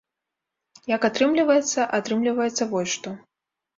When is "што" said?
2.99-3.09